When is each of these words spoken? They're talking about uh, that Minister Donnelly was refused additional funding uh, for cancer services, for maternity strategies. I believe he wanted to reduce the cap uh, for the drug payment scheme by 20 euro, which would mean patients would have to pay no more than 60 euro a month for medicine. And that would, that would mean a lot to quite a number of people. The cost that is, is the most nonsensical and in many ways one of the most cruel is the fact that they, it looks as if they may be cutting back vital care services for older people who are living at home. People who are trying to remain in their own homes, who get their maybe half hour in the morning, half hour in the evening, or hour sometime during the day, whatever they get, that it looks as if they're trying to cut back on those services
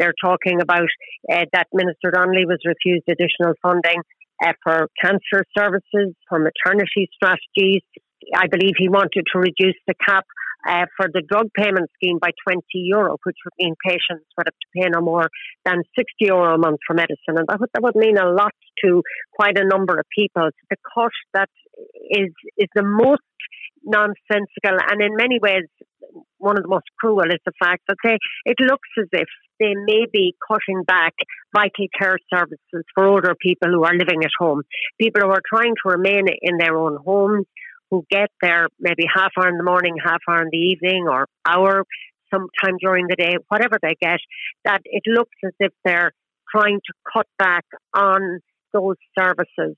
They're 0.00 0.16
talking 0.16 0.62
about 0.62 0.88
uh, 1.30 1.44
that 1.52 1.68
Minister 1.74 2.10
Donnelly 2.10 2.46
was 2.46 2.58
refused 2.64 3.04
additional 3.06 3.52
funding 3.60 4.00
uh, 4.42 4.52
for 4.64 4.88
cancer 4.96 5.44
services, 5.56 6.16
for 6.26 6.40
maternity 6.40 7.10
strategies. 7.12 7.82
I 8.34 8.46
believe 8.48 8.74
he 8.78 8.88
wanted 8.88 9.24
to 9.32 9.38
reduce 9.38 9.76
the 9.86 9.94
cap 9.94 10.24
uh, 10.66 10.86
for 10.96 11.08
the 11.12 11.22
drug 11.28 11.48
payment 11.54 11.90
scheme 11.96 12.18
by 12.20 12.30
20 12.48 12.64
euro, 12.72 13.16
which 13.24 13.36
would 13.44 13.52
mean 13.58 13.74
patients 13.84 14.24
would 14.36 14.46
have 14.46 14.54
to 14.54 14.68
pay 14.74 14.88
no 14.88 15.00
more 15.00 15.28
than 15.66 15.82
60 15.96 16.04
euro 16.20 16.54
a 16.54 16.58
month 16.58 16.80
for 16.86 16.94
medicine. 16.94 17.36
And 17.36 17.46
that 17.48 17.60
would, 17.60 17.70
that 17.74 17.82
would 17.82 17.96
mean 17.96 18.16
a 18.16 18.28
lot 18.30 18.52
to 18.84 19.02
quite 19.32 19.58
a 19.58 19.66
number 19.66 19.98
of 19.98 20.06
people. 20.16 20.48
The 20.70 20.76
cost 20.94 21.20
that 21.34 21.50
is, 22.10 22.32
is 22.56 22.68
the 22.74 22.84
most 22.84 23.22
nonsensical 23.84 24.76
and 24.90 25.00
in 25.00 25.16
many 25.16 25.38
ways 25.40 25.64
one 26.40 26.56
of 26.56 26.64
the 26.64 26.68
most 26.68 26.86
cruel 26.98 27.24
is 27.24 27.40
the 27.44 27.52
fact 27.62 27.82
that 27.88 27.96
they, 28.02 28.18
it 28.44 28.56
looks 28.58 28.88
as 28.98 29.06
if 29.12 29.28
they 29.60 29.74
may 29.74 30.06
be 30.12 30.34
cutting 30.48 30.82
back 30.84 31.14
vital 31.54 31.86
care 31.96 32.18
services 32.32 32.84
for 32.94 33.06
older 33.06 33.34
people 33.40 33.68
who 33.68 33.84
are 33.84 33.94
living 33.94 34.24
at 34.24 34.30
home. 34.38 34.62
People 34.98 35.22
who 35.22 35.30
are 35.30 35.42
trying 35.46 35.74
to 35.82 35.90
remain 35.90 36.24
in 36.42 36.56
their 36.58 36.76
own 36.76 36.98
homes, 37.04 37.46
who 37.90 38.04
get 38.10 38.30
their 38.40 38.68
maybe 38.80 39.04
half 39.14 39.32
hour 39.38 39.48
in 39.48 39.58
the 39.58 39.64
morning, 39.64 39.96
half 40.02 40.20
hour 40.28 40.42
in 40.42 40.48
the 40.50 40.58
evening, 40.58 41.06
or 41.08 41.26
hour 41.46 41.84
sometime 42.32 42.76
during 42.80 43.06
the 43.08 43.16
day, 43.16 43.36
whatever 43.48 43.78
they 43.82 43.96
get, 44.00 44.20
that 44.64 44.80
it 44.84 45.02
looks 45.06 45.36
as 45.44 45.52
if 45.60 45.72
they're 45.84 46.12
trying 46.50 46.80
to 46.86 46.92
cut 47.12 47.26
back 47.38 47.64
on 47.94 48.40
those 48.72 48.96
services 49.18 49.76